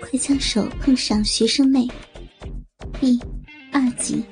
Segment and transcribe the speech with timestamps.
[0.00, 1.88] 快将手碰上学生妹。
[3.00, 3.18] 第
[3.72, 4.24] 二集，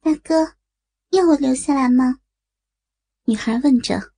[0.00, 0.54] 大哥，
[1.10, 2.18] 要我留下来吗？
[3.24, 4.12] 女孩问着。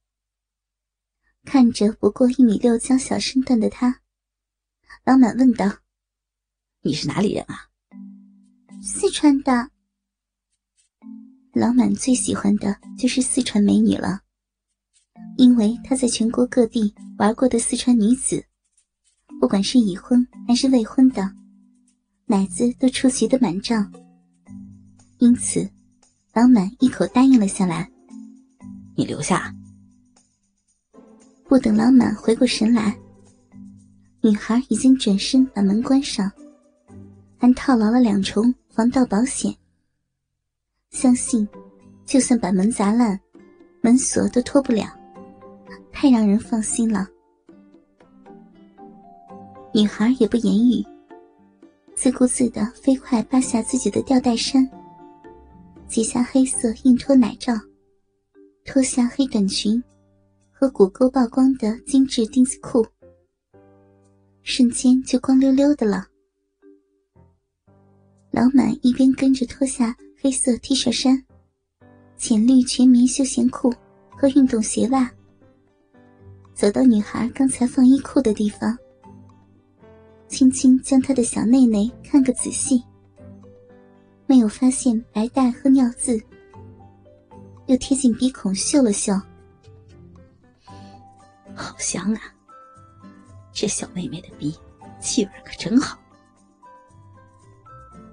[1.44, 4.00] 看着不过一米六娇小身段的他，
[5.04, 5.66] 老满问道
[6.82, 7.68] ：“你是哪里人啊
[8.82, 9.70] ？”“四川的。”
[11.52, 14.20] 老满最喜欢的就是四川美女了，
[15.36, 18.46] 因为他在全国各地玩过的四川女子，
[19.42, 21.28] 不管是已婚还是未婚的，
[22.26, 23.92] 奶子都出奇的满胀。
[25.18, 25.68] 因此，
[26.32, 27.90] 老满一口答应了下来
[28.94, 29.52] ：“你留下。”
[31.48, 32.96] 不等老满回过神来，
[34.20, 36.30] 女孩已经转身把门关上，
[37.36, 39.52] 还套牢了两重防盗保险。
[40.92, 41.48] 相信，
[42.06, 43.18] 就算把门砸烂，
[43.80, 44.86] 门锁都脱不了，
[45.90, 47.08] 太让人放心了。
[49.74, 50.84] 女孩也不言语，
[51.94, 54.68] 自顾自的飞快扒下自己的吊带衫，
[55.88, 57.54] 解下黑色硬托奶罩，
[58.64, 59.82] 脱下黑短裙。
[60.54, 62.86] 和骨沟曝光的精致丁字裤，
[64.42, 66.06] 瞬间就光溜溜的了。
[68.30, 71.20] 老满一边跟着脱下黑色 T 恤衫、
[72.16, 73.74] 浅绿全棉休闲裤
[74.10, 75.10] 和运动鞋袜，
[76.54, 78.78] 走到女孩刚才放衣裤的地方，
[80.32, 82.82] 轻轻将他的小内内看个仔细，
[84.26, 86.18] 没有发现白带和尿渍，
[87.66, 89.12] 又贴近鼻孔嗅了嗅。
[91.54, 92.20] 好香啊！
[93.52, 94.56] 这小妹妹的鼻
[94.98, 95.98] 气味可真好。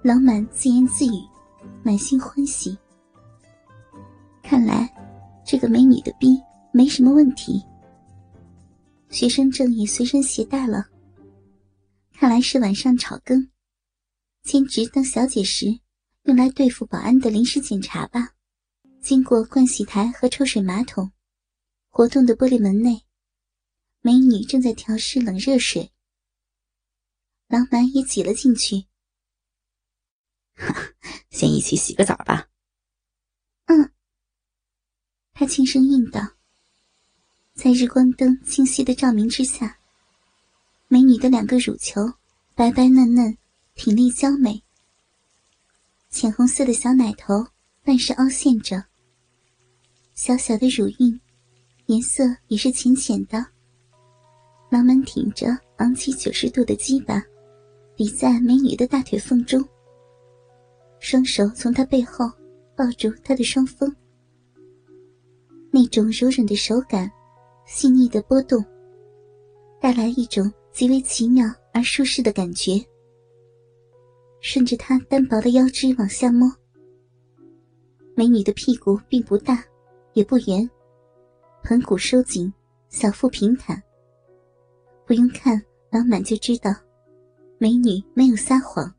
[0.04, 1.24] 老满自言自语，
[1.84, 2.78] 满心欢喜。
[4.44, 4.94] 看来
[5.46, 6.38] 这个美女的逼
[6.74, 7.64] 没什么问题。
[9.10, 10.86] 学生证也随身携带了。
[12.20, 13.50] 看来是晚上炒更，
[14.44, 15.80] 兼职当小姐时
[16.24, 18.36] 用来对付保安的临时检查吧。
[19.02, 21.14] 经过盥洗台和抽水马桶，
[21.88, 23.06] 活动的玻璃门内。
[24.02, 25.94] 美女正在调试冷热水，
[27.48, 28.84] 老满也挤了进去。
[31.30, 32.50] 先一起洗个澡吧。
[33.68, 33.94] 嗯，
[35.32, 36.34] 他轻声应道。
[37.54, 39.79] 在日光灯清晰的照明之下，
[41.20, 42.02] 的两个乳球
[42.56, 43.38] 白白嫩嫩，
[43.76, 44.64] 挺立娇美，
[46.10, 47.46] 浅红色的小奶头
[47.84, 48.84] 半是凹陷着，
[50.16, 51.20] 小小的乳晕
[51.86, 53.46] 颜色也是浅浅的。
[54.70, 55.48] 老满挺着
[55.78, 57.22] 昂起九十度的鸡巴，
[57.96, 59.64] 抵在美女的大腿缝中。
[61.00, 62.30] 双手从她背后
[62.76, 63.94] 抱住她的双峰，
[65.72, 67.12] 那种柔软的手感，
[67.66, 68.64] 细腻的波动，
[69.80, 72.82] 带来一种极为奇妙而舒适的感觉。
[74.40, 76.50] 顺着她单薄的腰肢往下摸，
[78.16, 79.62] 美女的屁股并不大，
[80.14, 80.70] 也不圆，
[81.64, 82.54] 盆骨收紧，
[82.88, 83.84] 小腹平坦。
[85.06, 86.74] 不用看，老满就知道，
[87.58, 88.90] 美女没有撒谎。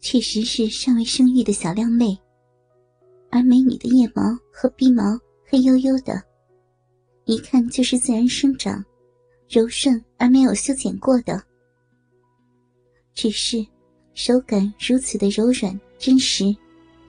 [0.00, 2.18] 确实是尚未生育的小靓妹，
[3.30, 5.16] 而美女的腋毛和鼻毛
[5.46, 6.20] 黑黝黝的，
[7.24, 8.84] 一看就是自然生长、
[9.50, 11.42] 柔顺而没有修剪过的。
[13.14, 13.66] 只是，
[14.14, 16.56] 手感如此的柔软、真实、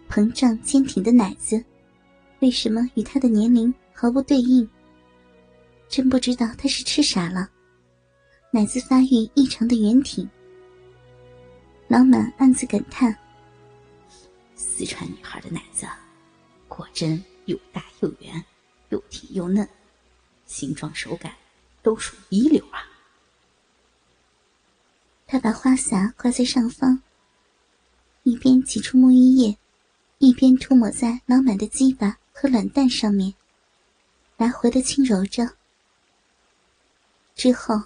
[0.09, 1.63] 膨胀、坚挺的奶子，
[2.40, 4.68] 为什么与她的年龄毫不对应？
[5.88, 7.47] 真不知道她是吃啥了。
[8.50, 10.28] 奶子发育异常的圆挺，
[11.88, 13.16] 老满暗自感叹：
[14.56, 15.85] 四川女孩的奶子，
[16.68, 18.44] 果真又大又圆，
[18.90, 19.69] 又挺又嫩，
[20.47, 21.31] 形状手感
[21.81, 22.90] 都属一流啊！
[25.28, 27.02] 他把花洒挂在上方，
[28.24, 29.58] 一边挤出沐浴液，
[30.18, 33.34] 一边涂抹在老满的鸡巴和卵蛋上面，
[34.38, 35.56] 来回的轻揉着。
[37.36, 37.81] 之后。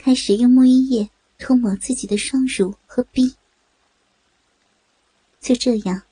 [0.00, 3.34] 开始用沐浴液涂抹自己的双乳和臂，
[5.40, 6.02] 就这样，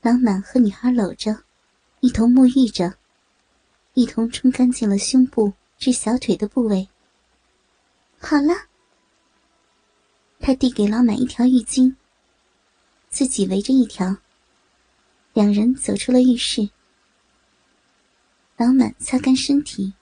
[0.00, 1.44] 老满和女孩搂着，
[2.00, 2.94] 一同沐浴着，
[3.92, 5.52] 一同冲干净了胸部
[5.84, 6.88] 至小腿的部位。
[8.18, 8.54] 好了，
[10.40, 11.94] 他递给老满一条浴巾，
[13.10, 14.16] 自己围着一条。
[15.34, 16.70] 两人走出了浴室，
[18.56, 19.92] 老满擦干身体，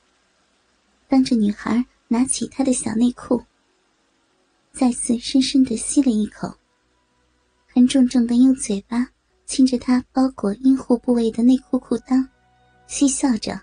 [1.09, 1.85] 当着女孩。
[2.09, 3.43] 拿起他的小内裤，
[4.71, 6.59] 再次深深的吸了一口，
[7.67, 9.09] 还重重的用嘴巴
[9.47, 12.29] 亲着他包裹阴户部位的内裤裤裆，
[12.87, 13.59] 嬉笑着：“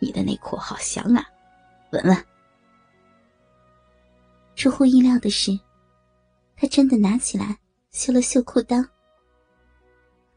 [0.00, 1.24] 你的内裤好香啊，
[1.92, 2.26] 闻闻。”
[4.56, 5.58] 出乎意料的是，
[6.56, 7.58] 他真的拿起来
[7.92, 8.86] 修了修裤裆，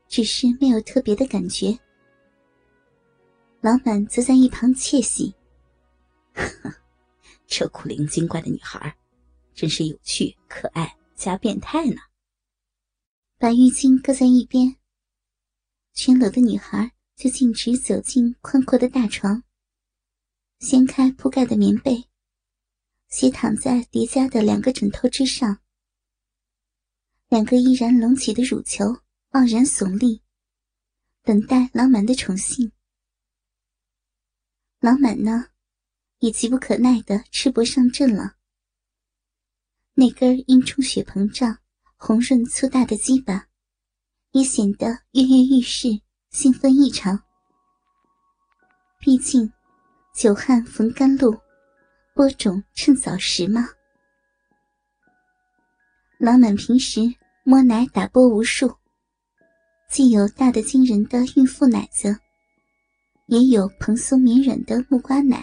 [0.08, 1.78] 只是没有特别的感觉。
[3.60, 5.34] 老板则在一旁窃喜
[7.48, 8.96] ：“这古灵精怪的女孩，
[9.54, 11.98] 真是有趣、可爱加变态呢。”
[13.40, 14.78] 把浴巾搁在一边，
[15.94, 19.44] 全裸的女孩就径直走进宽阔的大床，
[20.60, 22.06] 掀开铺盖的棉被。
[23.10, 25.60] 斜躺在叠加的两个枕头之上，
[27.30, 28.86] 两个依然隆起的乳球
[29.30, 30.24] 傲然耸立，
[31.22, 32.72] 等待狼满的宠幸。
[34.80, 35.50] 狼满呢，
[36.20, 38.38] 也急不可耐的赤膊上阵了。
[39.94, 41.60] 那根因充血膨胀、
[41.98, 43.48] 红润粗大的鸡巴，
[44.32, 46.02] 也显得跃跃欲试、
[46.32, 47.24] 兴奋异常。
[49.00, 49.54] 毕竟，
[50.14, 51.36] 久旱逢甘露。
[52.14, 53.68] 播种趁早时吗？
[56.20, 57.02] 老满平时
[57.44, 58.72] 摸奶打波无数，
[59.90, 62.16] 既有大的惊人的孕妇奶子，
[63.26, 65.40] 也有蓬松绵软的木瓜奶；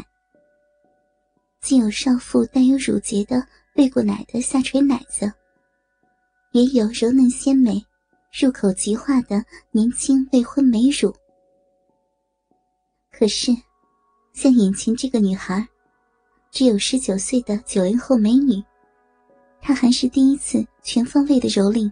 [1.60, 3.44] 既有少妇带有乳结的
[3.74, 5.30] 喂过奶的下垂奶子，
[6.52, 7.84] 也有柔嫩鲜美、
[8.40, 11.12] 入口即化的年轻未婚美乳。
[13.10, 13.50] 可是，
[14.32, 15.66] 像眼前这个女孩。
[16.52, 18.60] 只有十九岁的九零后美女，
[19.60, 21.88] 她还是第一次全方位的蹂躏。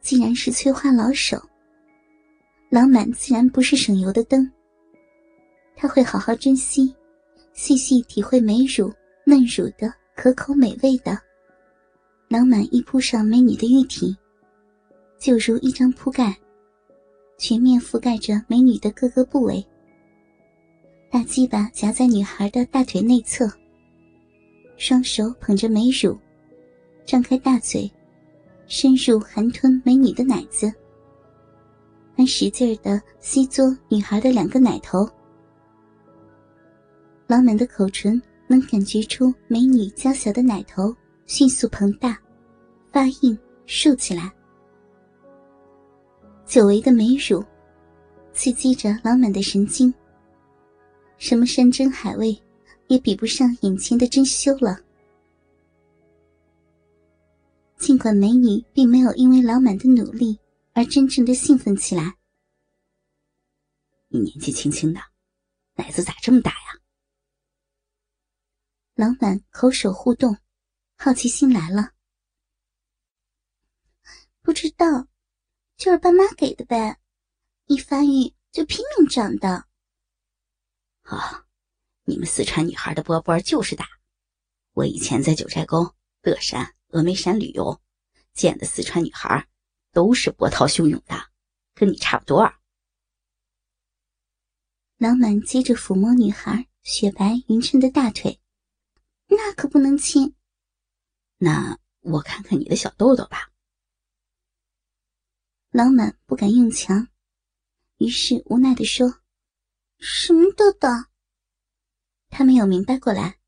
[0.00, 1.42] 既然是催花老手，
[2.70, 4.48] 老满自然不是省油的灯。
[5.74, 6.94] 他会好好珍惜，
[7.54, 8.92] 细细体会美乳
[9.24, 11.18] 嫩乳的可口美味的。
[12.28, 14.16] 老满一扑上美女的玉体，
[15.18, 16.36] 就如一张铺盖，
[17.36, 19.66] 全面覆盖着美女的各个部位。
[21.12, 23.46] 大鸡巴夹在女孩的大腿内侧，
[24.78, 26.18] 双手捧着美乳，
[27.04, 27.92] 张开大嘴，
[28.66, 30.72] 深入含吞美女的奶子，
[32.16, 35.06] 还使劲的吸嘬女孩的两个奶头。
[37.26, 42.18] 老满的口唇能感觉出美女娇小的奶头迅速膨大、
[42.90, 44.32] 发硬、竖起来，
[46.46, 47.44] 久违的美乳
[48.32, 49.92] 刺激着老满的神经。
[51.22, 52.36] 什么山珍海味，
[52.88, 54.76] 也比不上眼前的珍馐了。
[57.76, 60.36] 尽管美女并没有因为老满的努力
[60.72, 62.16] 而真正的兴奋起来。
[64.08, 65.00] 你年纪轻轻的，
[65.76, 66.80] 奶子咋这么大呀？
[68.96, 70.36] 老满口手互动，
[70.96, 71.92] 好奇心来了。
[74.40, 75.06] 不知道，
[75.76, 76.98] 就是爸妈给的呗，
[77.66, 79.66] 一发育就拼命长的。
[81.02, 81.46] 啊，
[82.04, 83.86] 你们四川女孩的波波就是大。
[84.72, 87.80] 我以前在九寨沟、乐山、峨眉山旅游，
[88.32, 89.46] 见的四川女孩
[89.92, 91.30] 都是波涛汹涌的，
[91.74, 92.54] 跟你差不多。
[94.96, 98.40] 老满接着抚摸女孩雪白匀称的大腿，
[99.26, 100.34] 那可不能亲。
[101.38, 103.50] 那我看看你的小豆豆吧。
[105.70, 107.08] 老满不敢用强，
[107.98, 109.21] 于是无奈的说。
[110.04, 110.88] 什么豆豆？
[112.28, 113.38] 他没有明白过来。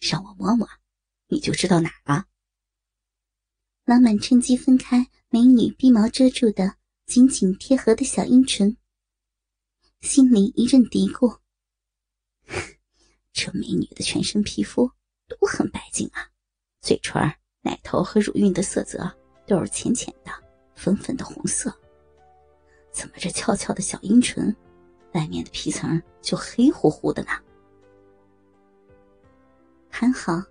[0.00, 0.66] 让我摸摸，
[1.28, 2.24] 你就知道哪儿了。
[3.84, 8.74] 老满趁机分开美女鼻毛遮住的紧紧贴合的小阴唇，
[10.00, 11.40] 心里一阵嘀咕：
[13.34, 14.90] 这美女的全身皮肤
[15.28, 16.30] 都很白净啊，
[16.80, 17.20] 嘴唇、
[17.60, 19.14] 奶头和乳晕的色泽
[19.46, 20.32] 都是浅浅的、
[20.74, 21.70] 粉粉的红色，
[22.90, 24.56] 怎么这翘翘的小阴唇？
[25.12, 27.30] 外面的皮层就黑乎乎的呢。
[29.88, 30.42] 还好，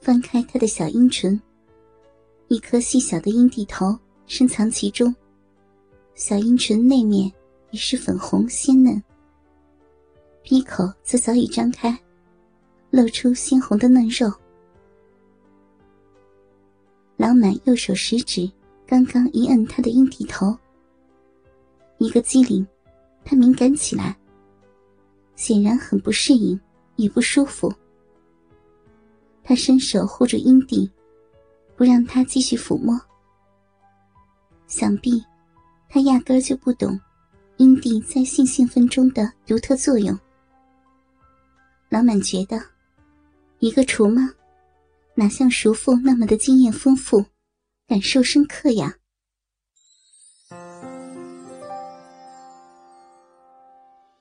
[0.00, 1.40] 翻开他的小阴唇，
[2.48, 3.96] 一颗细小的阴蒂头
[4.26, 5.14] 深藏其中，
[6.14, 7.30] 小阴唇内面
[7.70, 9.02] 也是粉红鲜嫩，
[10.42, 11.96] 鼻口则早已张开，
[12.90, 14.32] 露出鲜红的嫩肉。
[17.16, 18.50] 老满右手食指
[18.86, 20.56] 刚刚一摁他的阴蒂头，
[21.98, 22.66] 一个机灵。
[23.30, 24.16] 他敏感起来，
[25.36, 26.58] 显然很不适应，
[26.96, 27.70] 也不舒服。
[29.44, 30.90] 他伸手护住阴蒂，
[31.76, 32.98] 不让他继续抚摸。
[34.66, 35.22] 想必
[35.90, 36.98] 他压根儿就不懂
[37.58, 40.18] 阴蒂在性兴奋中的独特作用。
[41.90, 42.58] 老满觉得，
[43.58, 44.26] 一个厨妈，
[45.14, 47.22] 哪像熟妇那么的经验丰富，
[47.86, 48.94] 感受深刻呀？